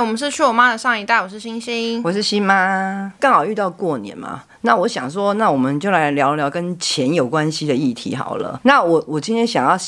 [0.00, 8.60] 我们是去我妈的上一代，我是星星，我是新妈，刚好遇到过年嘛，那我想说，那我们就来聊聊跟钱有关系的议题好了。
[8.62, 9.78] 那我我今天想要。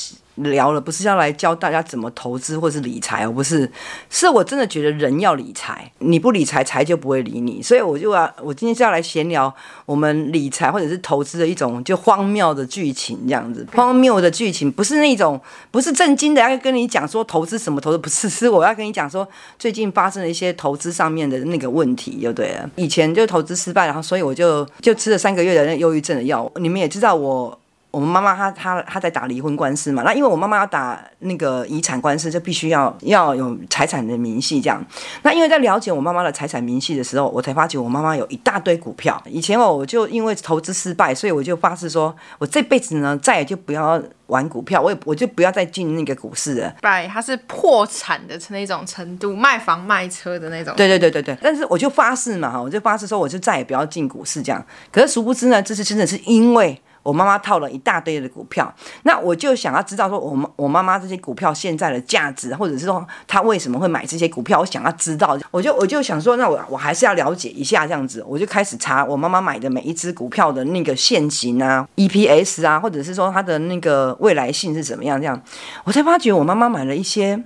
[0.42, 3.70] 聊了不是要来教大家怎么投资或是理财，而不是，
[4.08, 7.62] 是我真的觉得人要理财，你不理财，财就不会理你。
[7.62, 9.54] 所以我就要，我今天是要来闲聊
[9.86, 13.66] 我们理财或者是投资的一种就荒谬的剧情这样子。
[13.74, 15.40] 荒谬的剧情不是那种
[15.70, 19.28] 不是正经的，要跟你讲说投资什么投资，不是，是我要跟你讲说
[19.58, 22.70] 最近发生了一些投资上面的那个问题，就对了。
[22.76, 26.50] 以前就投资失败，然后所以我就就吃了三个月的那忧郁症的药。
[26.56, 27.59] 你们也知道我。
[27.90, 34.84] 我们妈妈她她她在打离婚官司嘛，那因为我妈妈要打那个遗产官司，就必须要要有财产的明细这样。
[35.22, 39.20] 那因为在了解我妈妈的财产明细的时候，我才发觉我妈妈有一大堆股票。
[39.26, 46.72] 以前哦，我就因为投资失败，所以我就发誓说，我这辈子呢再也就不要玩股票，我也我就不要再进那个股市了。
[46.80, 50.72] 对，他是破产的那种程度，卖房卖车的那种。
[50.76, 51.36] 对对对对对。
[51.42, 54.64] 但是我就发誓嘛哈，我就发誓说，我就再也不要进股市这样。
[54.92, 56.80] 可是殊不知呢，这是真的是因为。
[57.02, 58.72] 我妈妈套了一大堆的股票，
[59.04, 75.40] 那我就想要知道说，我妈我妈妈这些股票现在的价值，或者是说她为什么会买这些股票，我想要知道，我就我就想说，那我我还是要了解一下这样子，我就开始查我妈妈买的每一只股票的那个现行啊、EPS 啊，或者是说它的那个未来性是怎么样，这样。
[75.84, 77.42] 我才发觉我妈妈买了一些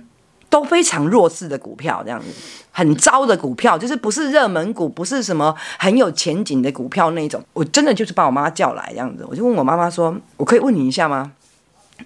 [0.55, 2.27] 都非常弱势的股票，这样子。
[2.71, 7.43] 很糟的股票，就是不是热门股，不是什么很有前景的股票那种。
[7.51, 11.33] 我真的就是把我妈叫来这样子，我就问我妈妈说：“我可以问你一下吗？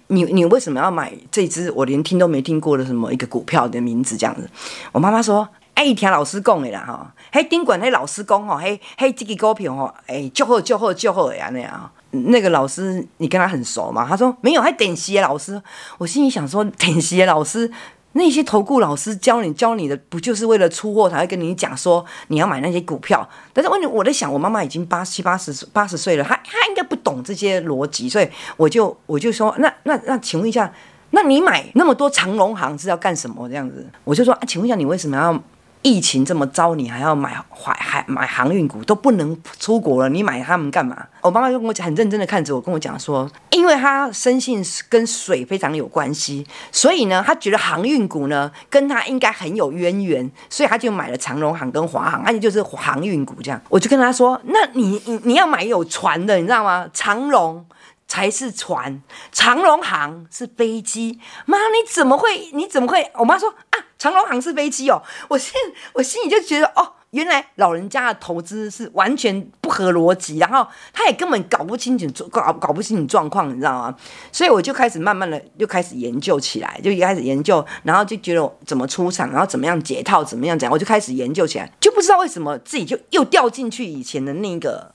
[0.08, 4.50] 你你为什么要买这支我连听都没听过的什么一个股票的名字这样子？”
[4.90, 11.88] 我妈妈说：“哎，听老师讲的啦哈，嘿，宾馆那老师讲吼，嘿嘿，这个股票吼，哎，就好就好就好呀那样。
[12.10, 14.04] 那个老师你跟他很熟吗？
[14.08, 15.62] 他说没有，还点习老师。
[15.98, 17.70] 我心里想说，点习老师。”
[18.12, 23.28] 那些投顾老师教你教你的，不就是为了出货才会跟你讲说你要买那些股票？
[23.52, 30.72] 但是问题我在想，我妈妈已经八七八十八十岁了，她她应该不懂这些逻辑，所以我就我就说，那那那，请问一下，
[31.10, 33.48] 那你买那么多长龙行是要干什么？
[33.48, 35.42] 这样子，我就说啊，请问一下，你为什么要？
[35.82, 41.06] 疫情这么糟，你还要买海海买航运股，都不能出国了，你买他们干嘛？
[41.22, 53.60] 我妈妈就跟我讲，很认真的看着我，跟我讲说，因为她深信跟水非常有关系，所以呢，她觉得航运股呢跟她应该很有渊源，所以她就买了长荣航跟华航，而且就是航运股这样。
[53.68, 56.86] 我就跟她说，那你你你要买有船的，你知道吗？
[56.92, 57.64] 长荣。
[58.10, 61.20] 才是船，长荣航是飞机。
[61.46, 62.50] 妈，你怎么会？
[62.52, 63.08] 你怎么会？
[63.14, 63.54] 我妈说，
[64.00, 65.00] 长荣航是飞机哦。
[65.28, 65.52] 我心
[65.92, 73.94] 我心里就觉得哦，原来老人家的投资是完全不合逻辑，然后他也根本搞不清楚搞搞不清楚状况，你知道吗？
[74.32, 84.90] 所以我就开始慢慢的就开始研究起来，就一开始研究，然后就觉得怎么出场，然后怎么样解套，怎么样讲，我就开始研究起来，就不知道为什么自己就又掉进去以前的那个。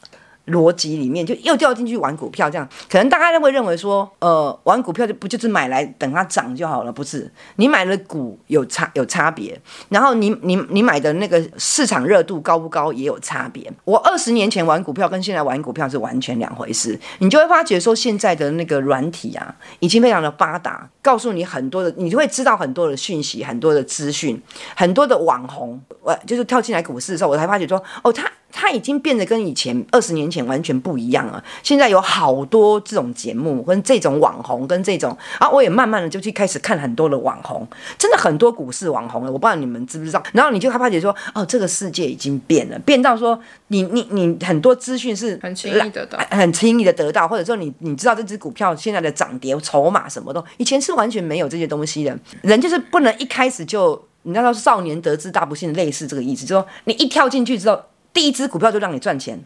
[0.47, 6.91] 逻辑里面就又掉进去玩股票，这样可能大家都会认为说，呃，玩股票就不就是买来等它涨就好了？
[6.91, 13.71] 不是，你买的股有差有差别，然后你你你买的那个市场热度高不高也有差别。
[13.83, 24.39] 我二十年前玩股票跟现在玩股票是完全两回事，你就会发觉说，现在的那个软体啊，已经非常的发达，告诉你很多的，你就会知道很多的讯息，很多的资讯，
[24.75, 28.29] 很多的网红，我就是跳进来股市的时候，我才发觉说，哦，他。
[28.57, 31.43] 它已经变得跟以前二十年前完全不一样了。
[31.61, 37.67] 现在有好多这种节目，跟这种网红，跟这种啊，我也慢慢的就去开始看很多的网红，
[37.97, 39.31] 真的很多股市网红了。
[39.31, 40.23] 我不知道你们知不知道。
[40.31, 52.17] 然后你就害怕觉得说，哦，这个世界已经变了，变到说你你你很多资讯是很轻易得到，很轻易的得到，或者说你你知道这只股票现在的涨跌筹码什么都，以前是完全没有这些东西的。
[52.41, 57.81] 人就是不能一开始就，你知道少年得志大不幸，类似这个意思，就是说你一跳进去之后。
[58.15, 59.39] 第一支股票就让你赚钱，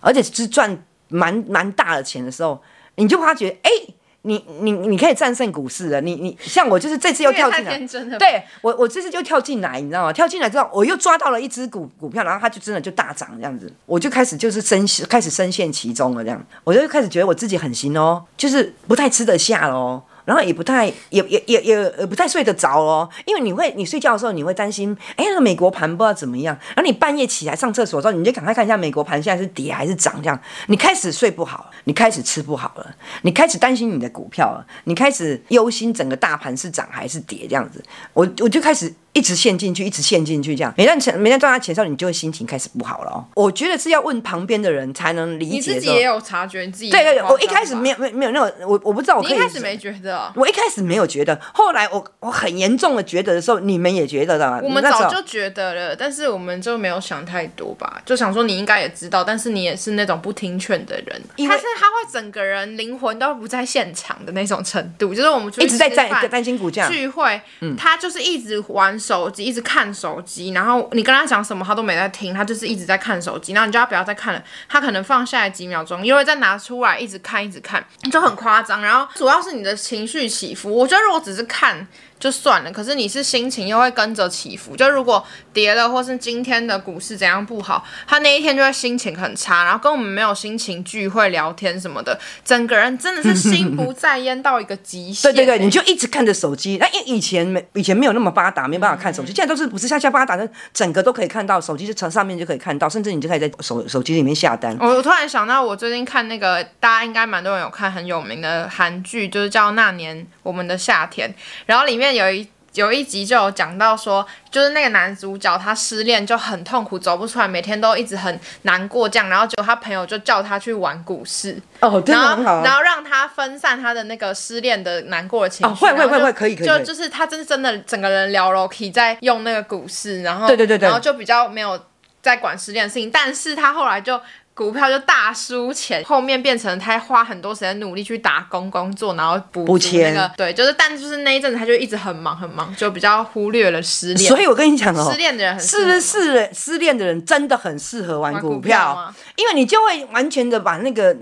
[0.00, 2.60] 而且是赚蛮蛮大的钱的时候，
[2.96, 6.00] 你就发觉，哎、欸，你你你可以战胜股市了。
[6.00, 7.78] 你你像我就是这次又跳进来，
[8.18, 10.12] 对我我这次就跳进来，你知道吗？
[10.12, 20.02] 跳进来之后，我又抓到了一只股股票，然后它就真的就大涨这样子，我就开始就是深开始深陷其中了，这样我就开始觉得我自己很行哦，就是不太吃得下喽。
[20.24, 26.56] 然后也不太，也也也也不太睡得着哦，因为你会，你睡觉的时候你会担心，哎，那个美国盘不知道怎么样。
[26.74, 37.82] 然后你半夜起来上厕所的时候，你就赶快看一下美国盘现在是跌还是涨，这样你开始睡不好，你开始吃不好了，你开始担心你的股票了，你开始忧心整个大盘是涨还是跌这样子。
[38.12, 43.24] 我我就开始一直陷进去，一直陷进去，这样每段钱每段赚到钱的时候，你就会心情开始不好了哦。
[43.34, 45.54] 我觉得是要问旁边的人才能理解。
[45.54, 49.32] 你自己也有察觉，你自己对对对，我一开始没有没没有那种，我我不知道我可以。
[49.32, 50.32] 你一开始没觉得、哦？
[50.34, 54.60] 我一开始没有觉得，后来我我很严重的觉得的时候，你们也觉得的。
[54.62, 61.22] 我们早就觉得了，但是我们就没有想太多吧，就想说你应该也知道，但是你也是那种不听劝的人。
[61.48, 69.82] 他是他会整个人灵魂都不在现场的那种程度，就是我们一直在在担心股价聚会，嗯、他就是一直玩手机，一直看。
[69.92, 73.52] 手机，然后你跟他讲什么，他都没在听，他就是一直在看手机。
[73.52, 78.80] 然后你叫他不要再看了，他可能放下来几秒钟，又会再拿出来一直看，一直看，就很夸张。
[78.80, 81.86] 然后主要是你的情绪起伏，我觉得如果只是看。
[82.22, 84.76] 就算了，可是你是心情又会跟着起伏。
[84.76, 95.34] 就如果跌了，或是今天的股市怎样不好，他那一天就会心情很差，然后跟我们没有心情聚会聊天什么的，整个人真的是心不在焉到一个极限。
[95.34, 96.76] 对对对，你就一直看着手机。
[96.78, 99.34] 那因为以前没以前没有那么发达，没办法看手机。
[99.34, 104.76] 现在都是不是下下发达的，整个都可以看到，手机就从上面就可以看到，甚至你就可以在手手机里面下单。
[104.78, 111.28] 我我突然想到，我最近看那个大家应该蛮多人有看很有名的韩剧，就是叫《那年我们的夏天》，
[111.66, 112.48] 然后里面有一。
[112.74, 131.78] 有一集就有讲到说，就是那个男主角他失恋就很痛苦，走不出来，每天都一直很难过这样，然后结果他朋友就叫他去玩股市，哦，真的很好啊，然后然后让他分散他的那个失恋的难过的情绪，哦，会会会会可以可以，就就是他真真的整个人聊了，可以在用那个股市，然后对对对对，然后就比较没有
[132.22, 134.18] 在管失恋的事情，但是他后来就。
[134.54, 140.12] 股票就大输钱，后面变成他花很多时间努力去打工工作，然后补补钱。
[140.12, 144.28] 那个对，就是但就是那一阵子他就一直很忙很忙，就比较忽略了失恋。
[144.28, 151.14] 所以我跟你讲哦，失恋的人很是是失恋的人真的很适合玩股票，股票因为你就会完全的把那个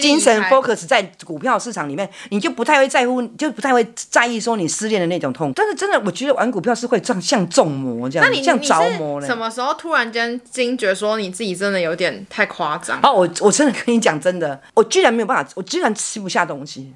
[0.00, 5.52] 精神 focus 在股票市场里面，你就不太会在乎，就不太会在意说你失恋的那种痛。
[5.54, 9.26] 但是真的，我觉得玩股票是会像像中魔这样，那你像着魔了。
[9.26, 13.00] 什么时候突然间惊觉说你自己真的有点太夸张？
[13.02, 16.94] 哦，我我真的跟你讲真的，我居然没有办法，我居然吃不下东西。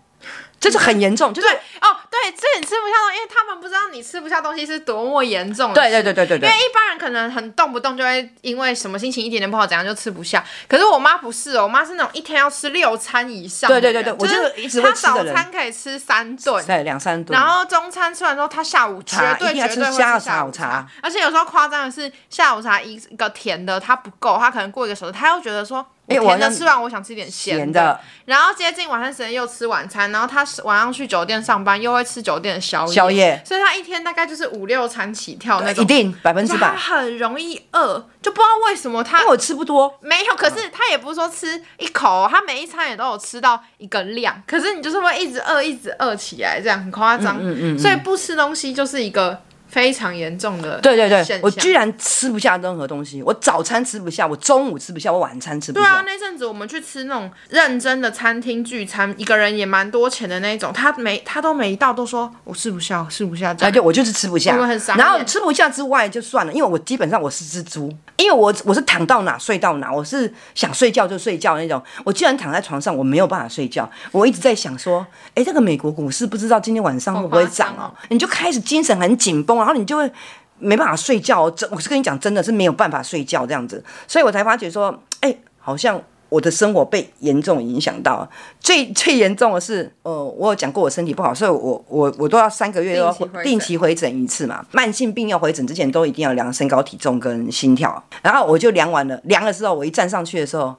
[0.59, 1.96] 这是很严重，就是哦，对，
[2.33, 5.75] 这你吃不下东西，因为他们不知道你吃不下东西是多么严重的。
[5.75, 6.49] 对对对对对对。
[6.49, 10.45] 因为一般人可能很动不动就会因为什么心情一点点不好，怎样就吃不下。
[10.69, 13.69] 可是我妈不是哦，我妈是那种一天要吃六餐以上。
[13.69, 15.35] 对对对对，我就一直会吃的人。
[15.35, 17.33] 她早餐可以吃三顿，对，两三顿。
[17.33, 20.87] 然后中餐吃完之后，她下午绝对绝对会吃下午茶。
[21.03, 25.87] 而且有时候夸张的是，下午茶一个甜的她不够，她可能过一个小时，她又觉得说。
[26.07, 27.99] 甜的吃完，我想吃点咸的。
[28.25, 32.93] 然后接近晚餐时间又吃晚餐，然后他晚上去酒店上班，又会吃酒店的宵夜。
[32.93, 33.43] 宵夜。
[33.45, 35.83] 所以他一天大概就是五六餐起跳那种。
[35.83, 36.75] 一定百分之百。
[36.77, 39.19] 他很容易饿，就不知道为什么他。
[39.21, 39.99] 因为我吃不多。
[40.01, 44.43] 没有，可是他也不是说吃一口，他每一餐也都有吃到一个量。
[44.47, 47.39] 可是你就是会一直饿，一直饿起来，这样很夸张。
[47.41, 47.79] 嗯嗯嗯。
[47.79, 49.41] 所以不吃东西就是一个。
[49.69, 53.23] 非常严重的，对对对，我居然吃不下任何东西。
[53.23, 55.85] 我早餐吃不下，我中午吃不下，我晚餐吃不下。
[55.85, 63.55] 对啊，那阵子我们去吃那种认真的餐厅聚餐，一个人也蛮多钱的那种，他每他都每一道都说我吃不下，吃不下。
[63.61, 64.57] 哎，对，我就是吃不下。
[64.97, 71.83] 然后吃不下之外就算了，因为我基本上我是只猪，因为我我是躺到哪睡到哪，我是想睡觉就睡觉那种。
[72.05, 75.05] 我居然躺在床上，我没有办法睡觉，我一直在想说，
[75.35, 77.93] 哎，这个美国股市不知道今天晚上会不会涨哦？
[78.11, 79.56] 你就开始精神很紧绷。
[79.59, 80.11] 然后你就会
[80.59, 84.89] 没办法睡觉，真我是跟你讲，真的是没有办法睡觉这样子，所以我才发觉说，
[85.21, 88.29] 哎、欸，好像我的生活被严重影响到。
[88.59, 94.65] 最最严重的是，呃，我有讲过我身体不好，所以我我我都要三个月要定期回诊一次嘛。
[94.73, 98.03] 慢性病要回诊之前，都一定要量身高体重跟心跳。
[98.23, 100.75] 然后我就量完了，量的时候，我一站上去的时候，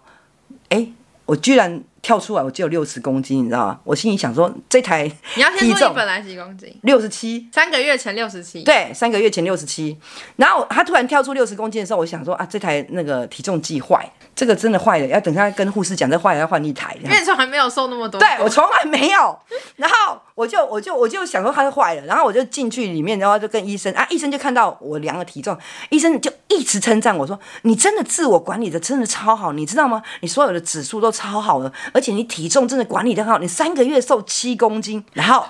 [0.69, 0.93] 哎、欸，
[1.25, 1.83] 我居然。
[2.07, 3.79] 跳出来，我只有六十公斤，你知道吗？
[3.83, 6.73] 我心里想说，这台你要先说你本来几公斤？
[6.83, 8.63] 六十七，三个月前六十七。
[8.63, 9.97] 对，三个月前六十七。
[10.37, 16.95] 然后他突然跳出六十公斤的时候，我想说啊，这台那个体重计坏，这个真的坏了，要等他跟护士讲，这坏了要换一台。
[17.03, 18.21] 因为你从来没有瘦那么多。
[18.21, 19.37] 对，我从来没有。
[19.75, 25.57] 然后我就我就我就想说它是坏了，然后我就进去里面，然后就跟医生啊，医生就看到我量了体重，
[25.89, 30.01] 医生就一直称赞我说，你真的自我管理的真的超好，你知道吗？
[30.21, 32.77] 你所有的指数都超好的，而且你体重真。
[32.77, 35.43] 的管理得好，你三个月瘦七公斤，然后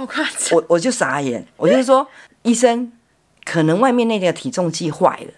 [0.52, 2.08] 我我就傻眼，我就是说，
[2.44, 2.90] 医生，
[3.44, 5.34] 可能外面那个体重计坏了，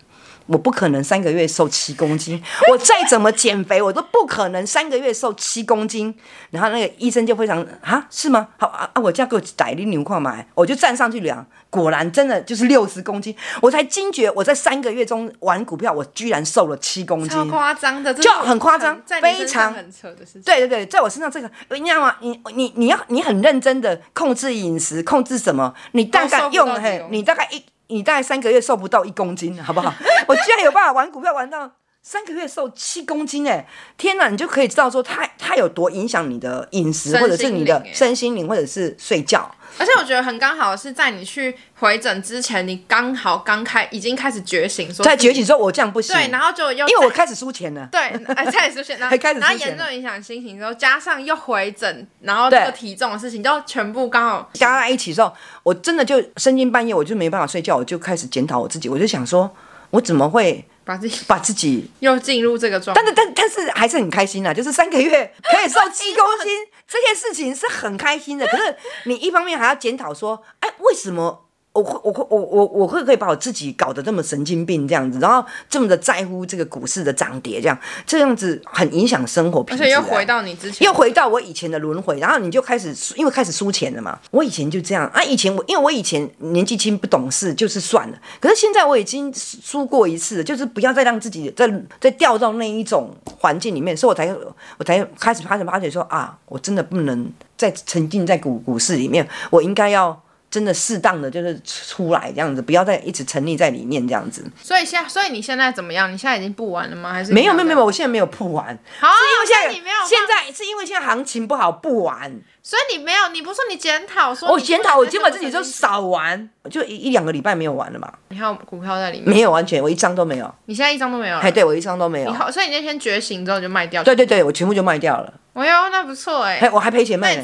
[0.50, 2.42] 我不可能三个月瘦七公斤，
[2.72, 6.14] 我再怎么减肥，我都不可能三个月瘦七公斤。
[6.50, 8.48] 然后那个医生就非常啊，是吗？
[8.58, 11.46] 好啊啊，我叫给我打一粒牛矿买，我就站上去量。
[11.70, 20.42] 果然真的就是六十公斤，我才惊觉我在三个月中玩股票，我居然瘦了七公斤，超夸张的，就很夸张，非常很扯的事情。
[20.42, 22.16] 对对对，在我身上这个，你知道吗？
[22.22, 25.72] 你你你要你很认真的控制饮食，控制什么？
[25.92, 29.94] 你大概用嘿，你大概一你大概三个月瘦不到一公斤，好不好？
[30.28, 31.70] 我居然有办法玩股票玩到。
[32.02, 33.68] 三个月瘦七公斤哎！
[33.98, 39.54] 天哪，你就可以知道说它它有多影响你的饮食，或者是你的身心灵，或者是睡觉。
[39.78, 46.16] 而且我觉得很刚好是在你去回诊之前，你刚好刚开已经开始觉醒，说在觉醒说我这样不行。
[46.16, 47.88] 对，然后就又因为我开始输钱了。
[47.92, 48.00] 对，
[48.34, 55.32] 哎， 开始输钱，然后 开始，然后严重影响心情之后，加上又回诊，然后这个体重的事情，就全部刚好加在一起之后，
[55.64, 59.54] 我真的就深更半夜，我就没办法睡觉，我就开始检讨我自己，我就想说，
[59.92, 60.66] 我怎么会？
[60.90, 64.52] 把自己把自己 又进入这个状态，但是但但是还是很开心啊！
[64.52, 66.52] 就是三个月可以瘦七 公斤，
[66.88, 68.48] 这件事情是很开心的。
[68.48, 71.46] 可是你一方面还要检讨说，哎，为什么？
[71.72, 79.84] 我会，我会，我我我会可以把我自己搞得这么神经病这样子，然后这么的在乎这个股市的涨跌，这样这样子很影响生活品质。
[79.84, 84.20] 而且又回到你之前，又回到我以前的轮回，然后你就开始因为开始输钱了嘛。
[84.32, 88.18] 我以前就这样啊，以前我因为我以前年纪轻不懂事，就是算了。
[88.40, 91.72] 可是现在我已经输过一次了，就是不要再让自己再
[92.02, 94.36] 再掉到那一种环境里面，所以我才
[94.78, 100.20] 我才开始发现发觉说啊，我真的不能再沉浸在股股市里面，我应该要。
[100.50, 104.44] 真的适当的就是出来这样子，不要再一直沉溺在里面这样子。
[104.62, 106.12] 所以现在，所以你现在怎么样？
[106.12, 107.14] 你现在已经不玩了吗？
[107.14, 108.78] 还是没有没有没有，我现在没有不玩。
[109.00, 112.42] 好，是因为现在你没有现在是因为现在行情不好不玩。
[112.62, 114.50] 所以你没有，你不是说你检讨说？
[114.50, 118.12] 我检讨，我基本自己就少玩，就一一两个礼拜没有玩了嘛。
[118.30, 119.30] 你还有股票在里面？
[119.30, 120.54] 没有，完全我一张都没有。
[120.66, 121.38] 你现在一张都没有？
[121.40, 122.32] 哎，对我一张都没有。
[122.32, 124.04] 好所以你那天觉醒之后就卖掉？
[124.04, 125.34] 对对对，我全部就卖掉了。
[125.54, 126.70] 哎呦，那不错哎！
[126.72, 127.44] 我还赔钱卖呢。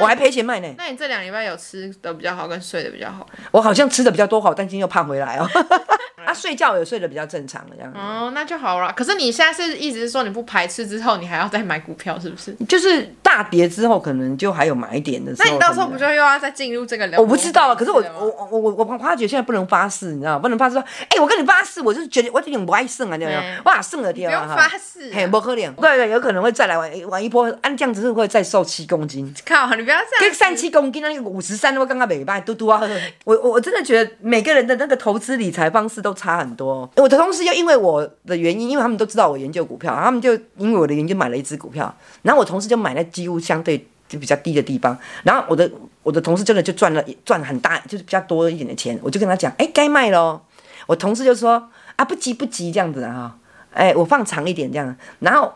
[0.00, 0.68] 我还赔钱卖呢。
[0.76, 3.24] 那你这两礼拜有吃的比较好，跟睡的比较好？
[3.52, 5.48] 我好像吃的比较多，好但今天又胖回来哦。
[6.24, 7.92] 啊，睡觉也睡得比较正常的这样。
[7.94, 8.92] 哦，那就好了。
[8.96, 12.52] 可是你现在是一直是说你不排斥之后，你还要再买股票，是不是？
[12.66, 15.48] 就是大跌之后，可能就还有买点的时候。
[15.48, 17.08] 那你到时候不就又要再进入这个？
[17.18, 17.74] 我不知道啊。
[17.74, 20.38] 可是我我我我我发觉现在不能发誓，你知道吗？
[20.40, 23.42] 不能发誓说，哎，我跟你发誓，我就是觉得我有点不爱胜啊，这样。
[23.64, 24.42] 哇，胜了天啊！
[24.42, 25.12] 不用发誓。
[25.14, 25.72] 嘿，不可能。
[25.74, 28.26] 对对，有可能会再来玩玩一波，按这样子是会。
[28.32, 29.68] 再瘦七公斤，靠！
[29.74, 30.20] 你不要这样。
[30.20, 32.80] 跟三七公斤那个五十三，我刚刚没办嘟嘟啊。
[33.24, 36.90] 我我真的觉得每个人的那个投资理财方式都差很多。
[36.96, 45.70] 我的同事又因为我的原因，因为他们都知道我研究股票，他们就因为我的原因买了一只股票，然后我同事就买了几乎相对就比较低的地方，然后我的
[46.02, 48.98] 我的同事真的就赚了赚很大，就是比较多一点的钱。
[49.02, 50.40] 我就跟他讲，哎、该卖喽。
[50.86, 53.36] 我同事就说啊，不急不急这样子啊，
[53.72, 55.54] 哎、我放长一点这样，然后。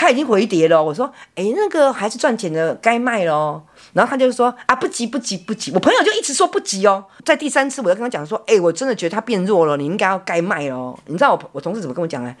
[0.00, 3.60] 他已经回跌了，我说，哎，那个还是赚钱的，该卖喽。
[3.94, 5.72] 然后他就说，啊，不急不急不急。
[5.74, 7.04] 我朋友就一直说不急哦。
[7.24, 10.96] 在第三次，我要跟他讲说，哎，我真的觉得他变弱了，你应该要该卖喽。
[11.06, 12.32] 你知道我我同事怎么跟我讲呢？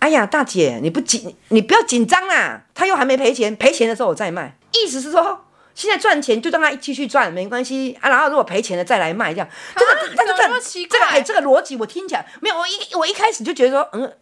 [0.00, 2.64] 哎呀，大姐，你不紧，你不要紧张啦。
[2.74, 4.56] 他又还没赔钱，赔钱的时候我再卖。
[4.72, 8.08] 意思是说，现在赚钱就让他继续赚，没关系啊。
[8.08, 9.48] 然后如果赔钱了再来卖，这样。
[9.76, 12.56] 这个，但是这这个哎，这个逻辑我听起来没有。
[12.56, 14.12] 我一我一开始就觉得说，嗯。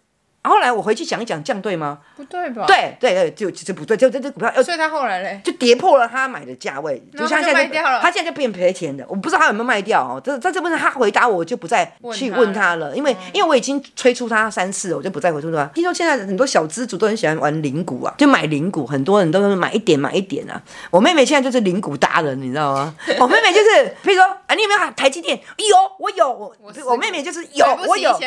[0.42, 1.98] 后来我回去想一讲，这样对吗？
[2.16, 2.64] 不对吧？
[2.66, 9.04] 对对对，就就不对，就这这股票，所以他后来嘞，就跌破了他买的价位，就像现在卖掉了，他现在就变赔钱的。
[9.08, 10.20] 我不知道他有没有卖掉哦。
[10.24, 15.64] 这这这不是他回答我，我就不再去问他了，因为因为我已经催促他三次了，我就不再回复他。
[15.74, 20.60] 听说现在很多小资主都很喜欢玩零股啊，就买零股，很多人都是买一点买一点啊。
[20.90, 22.94] 我妹妹现在就是零股达人，你知道吗？
[23.20, 23.68] 我妹妹就是，
[24.02, 25.38] 譬如说啊，你有没有台积电？
[25.58, 26.28] 有，我有。
[26.32, 26.54] 我
[26.86, 28.18] 我妹妹就是有，我有。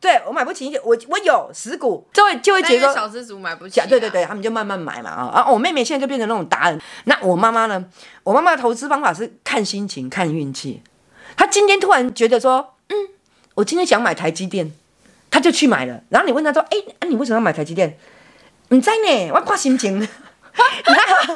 [0.00, 5.28] 对，我买不起一千，我我有十股，就会就会觉得小资族买不起，对对对，他们就慢慢买嘛啊！
[5.28, 6.80] 啊，我妹妹现在就变成那种达人。
[7.04, 7.84] 那我妈妈呢？
[8.22, 10.82] 我妈妈的投资方法是看心情、看运气。
[11.36, 12.96] 她今天突然觉得说，嗯，
[13.56, 14.72] 我今天想买台积电，
[15.30, 16.02] 她就去买了。
[16.08, 17.98] 然后你问她说，哎，啊，你为什么要买台积电？
[18.70, 20.00] 唔知呢，我看心情。
[20.00, 21.28] 你看，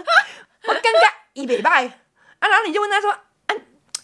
[0.66, 1.84] 我感觉一百块
[2.38, 3.54] 啊，然后你就问她说，啊，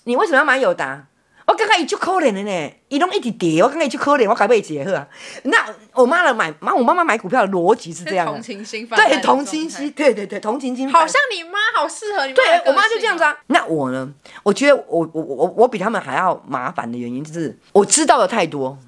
[0.05, 1.07] 你为什么要买友达？
[1.51, 5.09] 我刚刚一就可怜的呢，伊拢一直跌，我刚刚一就可怜，我该买几个？
[5.43, 12.33] 那我妈的买，妈我妈妈买股票的逻辑是这样的，同情心，对同情心，对对对同情心，好像你妈好适合你。
[12.33, 13.37] 对我妈就这样子啊。
[13.49, 14.09] 那我呢？
[14.45, 18.79] 我觉得我我我我比他们还要麻烦的原因就是我知道的太多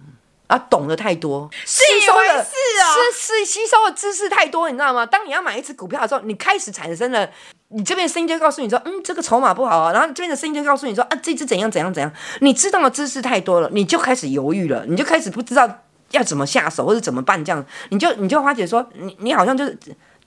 [0.47, 2.53] 啊，懂得太多，吸收的是
[3.13, 5.05] 是吸收的知识太多，你知道吗？
[5.05, 7.29] 当你要买一只股票的时候，你开始产生了。
[7.75, 9.93] 你这边声音就告诉你说，嗯，这个筹码不好啊。
[9.93, 12.13] 然后这边的声音就告诉你说，啊，这只怎样怎样怎样。
[12.41, 15.69] 你知道的知识太多了，你就开始犹豫了，你就开始不知道
[16.11, 17.65] 要怎么下手或者怎么办这样。
[17.91, 19.79] 你就你就花姐说，你你好像就是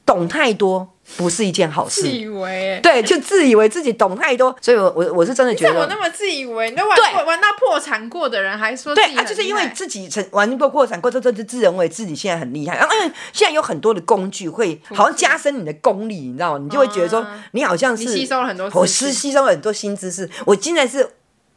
[0.05, 0.91] 懂太多。
[1.17, 2.01] 不是一件好事。
[2.01, 12.75] 自以为，对，就自以为自己懂太多，所以我我我是真的觉得，我那么自以为，你都玩过玩到破产过的人还说，对啊，就是因为自己曾玩过破产过，这这自认为自己现在很厉害。
[12.75, 16.59] 然后因为现在有很多的工具会好像加深你的功力，你知道吗？
[16.63, 20.27] 你就会觉得说，你好像是吸收了很多，我是吸收了很多新知识。
[20.43, 21.07] 我现在是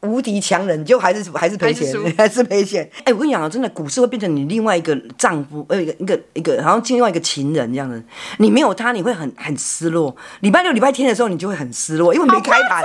[0.02, 2.88] 无敌强人，就还是还是赔钱， 还是赔钱。
[2.98, 8.00] 哎、欸，我跟你讲啊，真的股市会变成你另外一个丈夫，呃，一个一个一个，好像另外一个情人这样子。
[8.38, 10.14] 你没有他，你会很很失落。
[10.40, 12.82] 礼拜六、礼拜天的时候，你就会很失落，因为没开盘。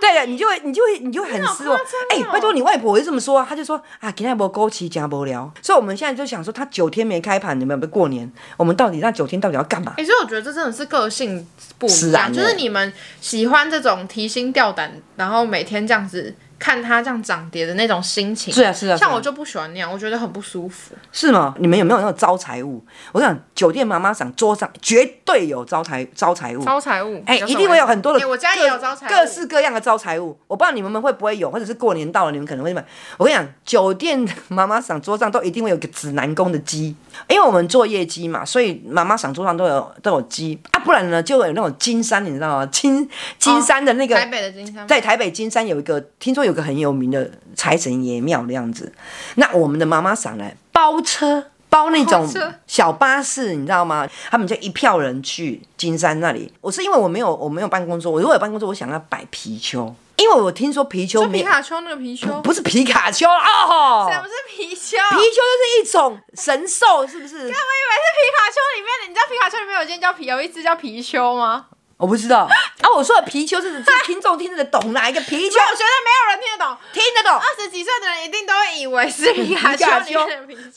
[0.00, 1.76] 对的，你就会你就会你就很失落。
[2.10, 5.50] 哎、欸，拜托你外婆就这么说、啊，他就说啊，今天无枸杞，真无聊。
[5.60, 8.30] 所以我们现在就想说，他九天没开盘，你们有没有过年？
[8.56, 9.94] 我们到底那九天到底要干嘛？
[9.96, 11.46] 其实、欸、我觉得这真的是个性
[11.78, 16.34] 不一样，就是你们喜欢这种提心吊胆，然后每天这样子。
[16.62, 20.94] 看它这样涨跌的那种心情，是啊是啊，像我就不喜欢那样，我觉得很不舒服。
[21.10, 21.52] 是吗？
[21.58, 22.80] 你们有没有那种招财物？
[23.10, 28.20] 我想酒店妈妈桑桌上绝对有招财招财物，招财物，哎、欸，一定会有很多的。
[28.20, 30.36] 欸、我家也有招财，各式各样的招财物。
[30.46, 32.84] 我不知道你们会不会有，或者是过年到了，你们可能会买。
[33.16, 36.94] 我跟你讲，酒店妈妈桑桌上都一定会有个指南宫的鸡，
[37.28, 40.80] 因为我们做业绩嘛，所以妈妈桑桌上都有都有鸡啊。
[40.80, 42.66] 不然呢，就有那种金山，你知道吗？
[42.66, 47.30] 金金山的那个、哦、台北的金山，在台北金山有一个，听说有个很有名的。
[47.54, 48.90] 财神爷庙的样子，
[49.34, 50.50] 那我们的妈妈桑呢？
[50.72, 52.28] 包车包那种
[52.66, 54.06] 小巴士，你知道吗？
[54.30, 56.52] 他们就一票人去金山那里。
[56.60, 64.98] 我是因为我没有我没有办公桌，我如果有办公桌，我想要摆皮丘，因为我听说貔貅皮卡丘那个皮丘不是皮卡丘哦，什么是皮丘？
[64.98, 67.36] 皮丘就是一种神兽，是不是？
[67.36, 71.66] 我以为是皮卡丘里面的，你知道皮卡丘里面有一件叫皮，有一只叫貔貅吗？
[72.02, 72.48] 我不知道
[72.82, 72.90] 啊！
[72.96, 75.44] 我说的貔貅是指听众听得懂哪一个貔貅？
[75.44, 77.38] 我觉得没有人听得懂，听得懂。
[77.38, 79.86] 二十几岁的人一定都会以为是皮卡丘。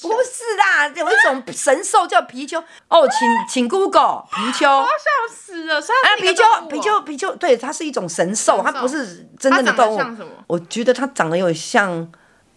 [0.04, 2.64] 不是啦，有一种神兽叫貔貅。
[2.90, 4.70] 哦，请 请 Google 貔貅。
[4.70, 5.80] 我要笑死了！
[5.80, 10.02] 啊，貔貅，貔貅，貔貅，对，它是一种神兽，它不是真正的动物。
[10.46, 12.08] 我觉得它长得有点像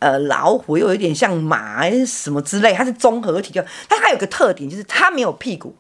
[0.01, 2.75] 呃老虎，又有一点像马，什么之类。
[2.75, 5.75] 它是综合体，就它还有个特点，就是它没有屁股。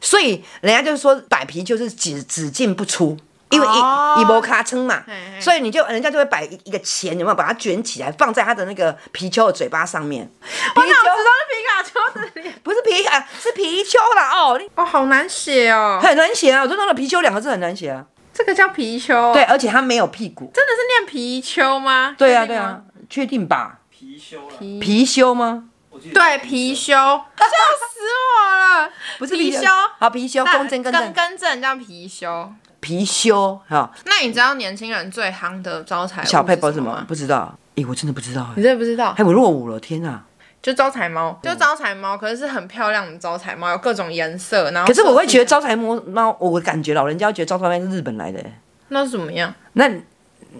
[0.00, 3.16] 所以人家就是说摆皮就是只只进不出，
[3.50, 10.30] 因为一一波咔称嘛，嘿嘿，所以你就人家就会摆一一个钱，有没有把它卷起来放在他的那个貔貅的嘴巴上面？
[10.74, 12.54] 我哪知道是皮卡丘的脸？
[12.62, 16.62] 不是皮卡，是貔貅啦哦哦，好难写哦，很难写啊！
[16.62, 18.06] 我就弄了貔貅两个字很难写啊。
[18.32, 22.14] 这个叫貔貅，对，而且它没有屁股，真的是念貔貅吗？
[22.16, 23.80] 对啊对啊，确定吧？
[23.92, 25.64] 貔貅了，貔貅吗？
[26.02, 28.90] 对， 貔貅，笑死我了！
[29.18, 32.48] 不是貔貅，好貔貅，公正更正，更正叫貔貅，
[32.80, 33.90] 貔貅哈。
[34.06, 37.04] 那你知道年轻人最夯的招财小配包什么？
[37.06, 39.14] 不知道，哎，我真的不知道，你真的不知道？
[39.18, 40.22] 哎，我落伍了，天哪！
[40.62, 44.86] 就招财猫，就招财猫，可是是很漂亮的招财猫，有各种颜色，然后。
[44.86, 48.44] 可是我会觉得招财猫猫，我感觉老人家觉得招财猫是日本来的，
[48.88, 49.54] 那是怎么样？
[49.74, 49.90] 那。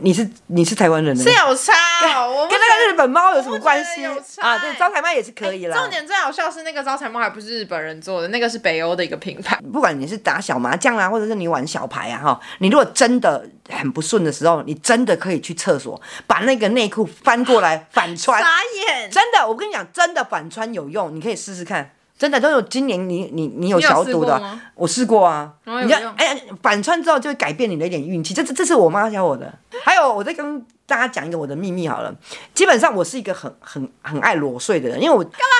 [0.00, 1.72] 你是你是台湾人，是有差
[2.16, 4.04] 哦，跟那个日本猫有什么关系
[4.40, 4.58] 啊？
[4.58, 5.76] 对，招财猫也是可以啦。
[5.76, 9.58] 重点最好笑是那个招财猫还不是日本人做的，那个是北欧的一个品牌。
[9.72, 18.40] 不管你是打小麻将啊，或者是你玩小牌啊，哈，你如果真的很不顺的时候，你真的可以去厕所把那个内裤翻过来反穿。
[18.42, 18.48] 傻
[18.86, 19.10] 眼！
[19.10, 21.92] 真的，我跟你讲，真的反穿有用，你可以试试看。
[22.20, 25.50] 真的都有，今年你你你有小赌的，试我试过啊。
[25.64, 29.50] 哦、你看，哎呀，反穿之后就会改变你的一点运气，这这这是我妈教我的。
[29.82, 32.14] 还有，我再跟大家讲一个我的秘密好了。
[32.52, 35.24] 基本上我是一个很很很爱裸睡的人，因为我。
[35.24, 35.56] 干嘛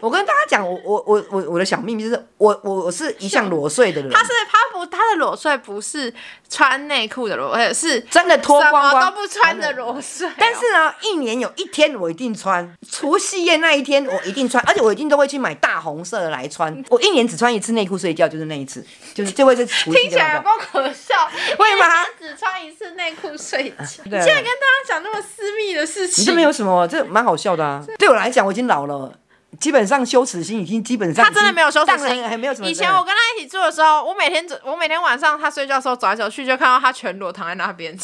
[0.00, 4.10] 我跟大家讲，我我我我我的小秘密就是，我我我是一向裸睡的人。
[4.10, 6.12] 他是他不他的裸睡不是
[6.48, 10.28] 穿内裤的裸睡，是真的脱光光都不穿的裸睡。
[10.38, 16.84] 但是呢，一年有一天我一定穿，除夕夜那一天我一定穿，而且我一定都会去买大红色的来穿。
[16.90, 19.98] 我一年只穿一次内裤睡觉，就是那一次，就是就会是除夕。
[19.98, 21.28] 听起来有够可笑，
[21.58, 23.76] 为什么只穿一次内裤睡觉？
[24.04, 27.84] 你现在跟大家讲那么私密的事情，这没有什么，这蛮好笑的啊。
[27.98, 29.12] 对我来讲，我已经老了。
[29.58, 32.68] 基本上羞耻心已经基本上，他真的没有羞耻心，还没有什么。
[32.68, 37.96] 以前我跟他一起住的时候，我每天我每天晚上他睡觉的时候走来走去，就看到他全裸躺在那边，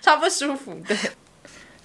[0.00, 0.96] 超 不舒服的。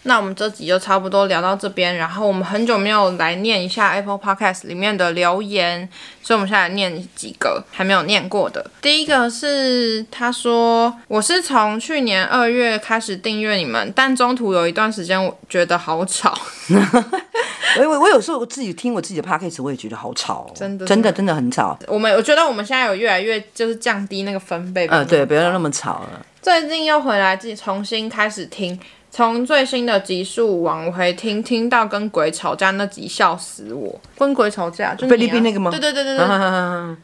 [0.03, 5.87] 那我们这集就差不多聊到这边，然后我们很久没有来念一下 Apple Podcast 里面的留言，
[6.21, 8.69] 所以我们现在念几个还没有念过的。
[8.81, 16.37] 第一个是他说，我是从去年二月开始订阅你们，但中途有一段时间我觉得好吵。
[17.79, 21.79] 我我我有时候我自己听我自己的 Podcast，我也觉得好吵，真的真的真的很吵。
[21.87, 26.25] 我们我觉得我们现在有越来越就是降低那个分贝，嗯，对，不要那么吵了。
[26.41, 28.77] 最近又回来自己重新开始听。
[29.15, 34.01] 从最新的集数往回听，听到跟鬼吵架那集，笑死我！
[34.17, 35.69] 跟鬼吵架，就、啊、菲律宾那个吗？
[35.69, 36.25] 对对对对对。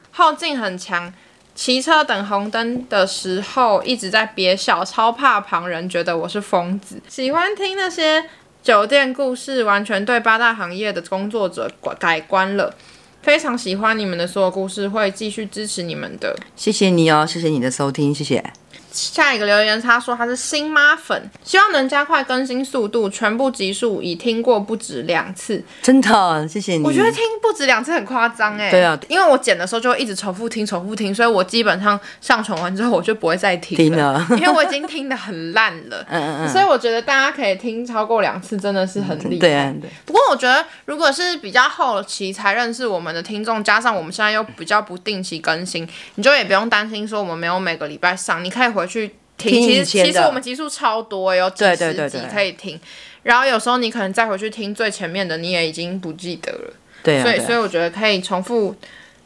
[0.09, 1.13] 后劲很强，
[1.53, 6.99] 骑车等红灯的时候一直在憋笑，超怕旁人觉得我是疯子。
[7.07, 8.25] 喜欢听那些
[8.63, 12.73] 酒店故事，完全对八大行业的工作者改观了。
[13.21, 16.35] 非常喜欢你们的所有故事，会继续支持你们的。
[16.55, 18.43] 谢谢你哦，谢谢你的收听，谢谢。
[19.13, 25.63] 下一个留言，他说他是新妈粉，希望能加快更新速度，全部集数已听过不止两次。
[25.81, 26.83] 真的，谢谢你。
[26.83, 28.69] 我觉得听不止两次很夸张哎。
[28.69, 36.05] 对啊，因为我剪的时候就会一直重复听、重复听，所以我基本上上传完之后我就不会再听了，听了 因为我已经听得很烂了。
[36.09, 36.49] 嗯嗯嗯。
[36.49, 39.39] 所以我觉得大家可以听超过两次，真的是很厉害。
[39.39, 39.89] 对啊，对。
[40.05, 49.51] 不过我觉得，如果是比较后期才认识我们的听众，加上我们现在又比较不定期更新，你就也不用担心说我们没有每个礼拜上，你可以回去听。
[49.51, 52.77] 听其实其实我们集数超多，有几十集可以听。
[53.23, 56.73] 然后有时候你可能再回去听最前面的，你也已经不记得了。
[57.03, 57.23] 对啊。
[57.23, 58.75] 所以所以我觉得可以重复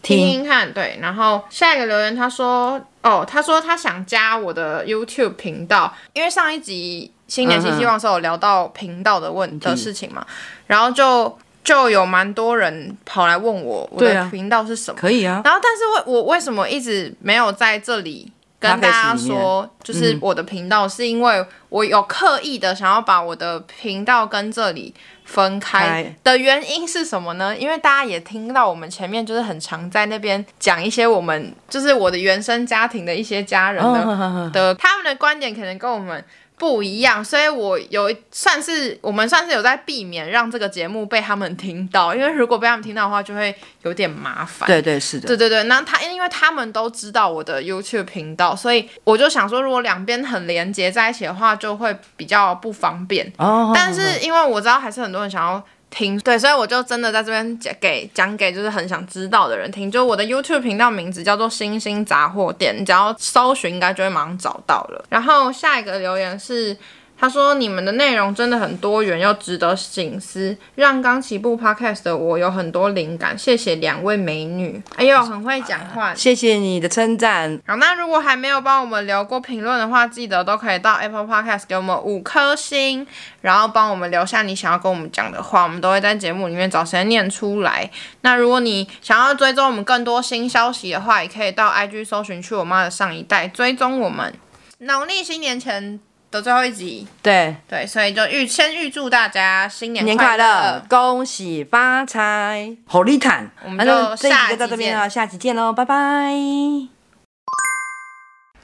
[0.02, 0.72] 听听看。
[0.74, 1.00] 对。
[1.02, 10.26] 然后下一个留言他说，哦，他说他想加我的 YouTube 频道，因为上一集新年新希望的时候有聊到频道的问的事情嘛，
[10.68, 11.36] 然后就。
[11.64, 15.00] 就有蛮多人跑来问我，我的频道是什么？
[15.00, 15.42] 可以啊。
[15.46, 18.30] 然后，但是为我为什么一直没有在这里
[18.72, 24.94] 跟大家说，就是我的频道，是因为我有刻意的想要把我的频道跟这里
[25.26, 27.56] 分开的原因是什么呢？
[27.58, 36.24] 因为大家也听到我们前面就是很常在那边讲一些我们就是我的原生家庭的一些家人的的他们的观点，可能跟我们。
[36.58, 44.68] 不一样，所以我有算是我们算是有在避免让这个节目被他们听到，因为如果被他们听到的话，就会有点麻烦。
[44.68, 45.64] 对对是的，对对对。
[45.64, 53.32] 那他因为他们都知道我的 YouTube 频道，所以我就想说，如果两边很连接在一起的话，就会比较不方便。
[53.38, 53.72] 哦。
[53.76, 55.64] 但是因为我知道还是很多人想要。
[55.94, 59.92] 听对，所以我就真的在这边讲给讲给就是很想知道的人听。
[59.92, 65.06] 就我的 YouTube 频道名字叫做“星星杂货店”，你只要搜寻应该就会马上找到了。
[65.10, 66.76] 然后下一个留言是。
[67.24, 73.38] 他说：“你们的内容真的很多元又值得醒思，让刚起步 Podcast 的我有很多灵感。
[73.38, 76.14] 谢谢两位美女，哎呦，很会讲话。
[76.14, 77.58] 谢谢你的称赞。
[77.66, 83.08] 好，那如果还没有帮我们留过评论的话，记得都可以到 Apple Podcast 给我们五颗星，
[83.40, 87.90] 然后帮我们留下你想要跟我们讲的话，我们都会在节目里面找时间念出来。
[88.20, 94.34] 那如果你想要追踪我们更多新消息的话，也可以到 IG 搜寻去我妈的上一代追踪我们。
[94.80, 96.02] 农历新年前。”
[96.34, 103.52] 的最后一集，对对，所以就预先预祝大家新年快乐，恭喜发财，好利坦。
[103.64, 106.34] 我们就下集就到这边了，下集见喽，拜拜。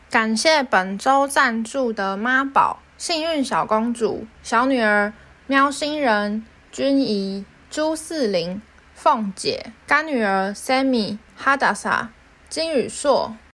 [0.10, 5.14] 感谢本周赞助的妈宝、幸运小公主、小女儿、
[5.46, 8.60] 喵星人、君怡、朱四零、
[8.96, 12.10] 凤姐、干女儿 Sammy、哈达莎、
[12.50, 13.36] 金宇硕。